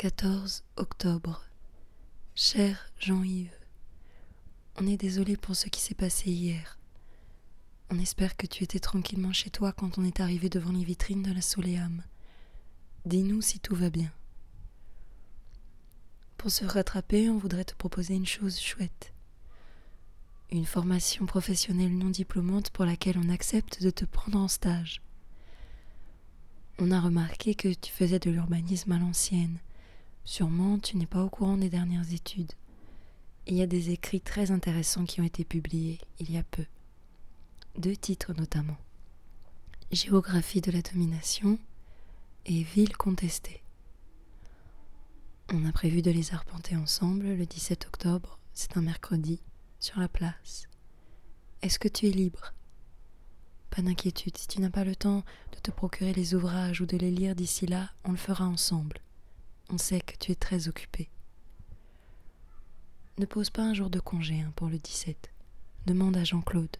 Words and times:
14 0.00 0.64
octobre. 0.78 1.44
Cher 2.34 2.90
Jean-Yves, 2.98 3.52
on 4.76 4.86
est 4.86 4.96
désolé 4.96 5.36
pour 5.36 5.54
ce 5.54 5.68
qui 5.68 5.82
s'est 5.82 5.94
passé 5.94 6.30
hier. 6.30 6.78
On 7.90 7.98
espère 7.98 8.34
que 8.34 8.46
tu 8.46 8.64
étais 8.64 8.78
tranquillement 8.78 9.34
chez 9.34 9.50
toi 9.50 9.72
quand 9.72 9.98
on 9.98 10.04
est 10.04 10.20
arrivé 10.20 10.48
devant 10.48 10.72
les 10.72 10.84
vitrines 10.84 11.22
de 11.22 11.34
la 11.34 11.42
Soléam. 11.42 12.02
Dis-nous 13.04 13.42
si 13.42 13.60
tout 13.60 13.74
va 13.74 13.90
bien. 13.90 14.10
Pour 16.38 16.50
se 16.50 16.64
rattraper, 16.64 17.28
on 17.28 17.36
voudrait 17.36 17.66
te 17.66 17.74
proposer 17.74 18.14
une 18.14 18.26
chose 18.26 18.58
chouette. 18.58 19.12
Une 20.50 20.64
formation 20.64 21.26
professionnelle 21.26 21.98
non 21.98 22.08
diplômante 22.08 22.70
pour 22.70 22.86
laquelle 22.86 23.18
on 23.18 23.28
accepte 23.28 23.82
de 23.82 23.90
te 23.90 24.06
prendre 24.06 24.38
en 24.38 24.48
stage. 24.48 25.02
On 26.78 26.90
a 26.90 27.00
remarqué 27.02 27.54
que 27.54 27.68
tu 27.74 27.92
faisais 27.92 28.18
de 28.18 28.30
l'urbanisme 28.30 28.92
à 28.92 28.98
l'ancienne. 28.98 29.58
Sûrement, 30.24 30.78
tu 30.78 30.96
n'es 30.96 31.06
pas 31.06 31.24
au 31.24 31.28
courant 31.28 31.56
des 31.56 31.70
dernières 31.70 32.12
études. 32.12 32.52
Il 33.46 33.56
y 33.56 33.62
a 33.62 33.66
des 33.66 33.90
écrits 33.90 34.20
très 34.20 34.50
intéressants 34.50 35.04
qui 35.04 35.20
ont 35.20 35.24
été 35.24 35.44
publiés 35.44 35.98
il 36.18 36.30
y 36.30 36.36
a 36.36 36.42
peu. 36.42 36.64
Deux 37.78 37.96
titres 37.96 38.32
notamment. 38.34 38.76
Géographie 39.90 40.60
de 40.60 40.70
la 40.70 40.82
domination 40.82 41.58
et 42.46 42.62
Ville 42.62 42.96
contestée. 42.96 43.62
On 45.52 45.64
a 45.64 45.72
prévu 45.72 46.00
de 46.00 46.12
les 46.12 46.32
arpenter 46.32 46.76
ensemble 46.76 47.26
le 47.26 47.44
17 47.44 47.86
octobre, 47.86 48.38
c'est 48.54 48.76
un 48.76 48.82
mercredi, 48.82 49.40
sur 49.80 49.98
la 49.98 50.08
place. 50.08 50.68
Est-ce 51.62 51.78
que 51.80 51.88
tu 51.88 52.06
es 52.06 52.12
libre? 52.12 52.54
Pas 53.70 53.82
d'inquiétude, 53.82 54.36
si 54.36 54.46
tu 54.46 54.60
n'as 54.60 54.70
pas 54.70 54.84
le 54.84 54.94
temps 54.94 55.24
de 55.52 55.58
te 55.58 55.70
procurer 55.70 56.12
les 56.12 56.34
ouvrages 56.34 56.80
ou 56.80 56.86
de 56.86 56.96
les 56.96 57.10
lire 57.10 57.34
d'ici 57.34 57.66
là, 57.66 57.90
on 58.04 58.12
le 58.12 58.16
fera 58.16 58.46
ensemble. 58.46 58.98
On 59.72 59.78
sait 59.78 60.00
que 60.00 60.16
tu 60.18 60.32
es 60.32 60.34
très 60.34 60.66
occupé. 60.66 61.08
Ne 63.18 63.26
pose 63.26 63.50
pas 63.50 63.62
un 63.62 63.74
jour 63.74 63.88
de 63.88 64.00
congé 64.00 64.40
hein, 64.40 64.52
pour 64.56 64.68
le 64.68 64.78
17. 64.78 65.30
Demande 65.86 66.16
à 66.16 66.24
Jean-Claude. 66.24 66.76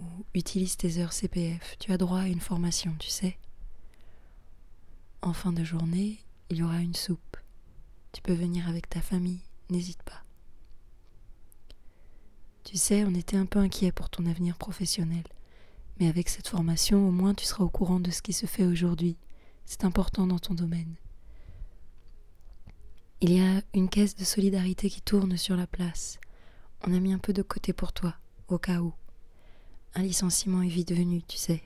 Ou 0.00 0.06
utilise 0.32 0.78
tes 0.78 0.98
heures 0.98 1.12
CPF. 1.12 1.76
Tu 1.78 1.92
as 1.92 1.98
droit 1.98 2.20
à 2.20 2.28
une 2.28 2.40
formation, 2.40 2.94
tu 2.98 3.10
sais. 3.10 3.36
En 5.20 5.34
fin 5.34 5.52
de 5.52 5.62
journée, 5.62 6.24
il 6.48 6.58
y 6.58 6.62
aura 6.62 6.80
une 6.80 6.94
soupe. 6.94 7.36
Tu 8.12 8.22
peux 8.22 8.32
venir 8.32 8.66
avec 8.66 8.88
ta 8.88 9.02
famille, 9.02 9.42
n'hésite 9.68 10.02
pas. 10.02 10.24
Tu 12.64 12.78
sais, 12.78 13.04
on 13.04 13.14
était 13.14 13.36
un 13.36 13.46
peu 13.46 13.58
inquiet 13.58 13.92
pour 13.92 14.08
ton 14.08 14.24
avenir 14.24 14.56
professionnel. 14.56 15.24
Mais 15.98 16.08
avec 16.08 16.30
cette 16.30 16.48
formation, 16.48 17.06
au 17.06 17.10
moins 17.10 17.34
tu 17.34 17.44
seras 17.44 17.64
au 17.64 17.68
courant 17.68 18.00
de 18.00 18.10
ce 18.10 18.22
qui 18.22 18.32
se 18.32 18.46
fait 18.46 18.64
aujourd'hui. 18.64 19.18
C'est 19.66 19.84
important 19.84 20.26
dans 20.26 20.38
ton 20.38 20.54
domaine. 20.54 20.96
Il 23.22 23.34
y 23.34 23.40
a 23.40 23.60
une 23.74 23.90
caisse 23.90 24.16
de 24.16 24.24
solidarité 24.24 24.88
qui 24.88 25.02
tourne 25.02 25.36
sur 25.36 25.54
la 25.54 25.66
place. 25.66 26.18
On 26.86 26.94
a 26.94 27.00
mis 27.00 27.12
un 27.12 27.18
peu 27.18 27.34
de 27.34 27.42
côté 27.42 27.74
pour 27.74 27.92
toi, 27.92 28.14
au 28.48 28.56
cas 28.56 28.80
où. 28.80 28.94
Un 29.94 30.02
licenciement 30.02 30.62
est 30.62 30.68
vite 30.68 30.92
venu, 30.94 31.22
tu 31.24 31.36
sais, 31.36 31.62